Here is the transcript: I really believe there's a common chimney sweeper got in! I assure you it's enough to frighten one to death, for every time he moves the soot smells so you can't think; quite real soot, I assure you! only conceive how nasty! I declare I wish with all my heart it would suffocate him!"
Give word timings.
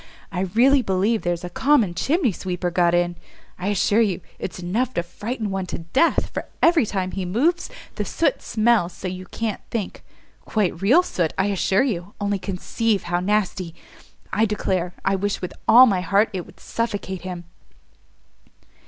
I 0.31 0.47
really 0.55 0.81
believe 0.81 1.21
there's 1.21 1.43
a 1.43 1.49
common 1.51 1.93
chimney 1.93 2.31
sweeper 2.31 2.71
got 2.71 2.95
in! 2.95 3.17
I 3.59 3.67
assure 3.67 4.01
you 4.01 4.21
it's 4.39 4.57
enough 4.57 4.95
to 4.95 5.03
frighten 5.03 5.51
one 5.51 5.67
to 5.67 5.77
death, 5.77 6.31
for 6.33 6.47
every 6.59 6.87
time 6.87 7.11
he 7.11 7.23
moves 7.23 7.69
the 7.97 8.03
soot 8.03 8.41
smells 8.41 8.93
so 8.93 9.07
you 9.07 9.27
can't 9.27 9.61
think; 9.69 10.03
quite 10.43 10.81
real 10.81 11.03
soot, 11.03 11.33
I 11.37 11.45
assure 11.51 11.83
you! 11.83 12.15
only 12.19 12.39
conceive 12.39 13.03
how 13.03 13.19
nasty! 13.19 13.75
I 14.33 14.45
declare 14.45 14.95
I 15.05 15.15
wish 15.15 15.39
with 15.39 15.53
all 15.67 15.85
my 15.85 16.01
heart 16.01 16.31
it 16.33 16.47
would 16.47 16.59
suffocate 16.59 17.21
him!" 17.21 17.43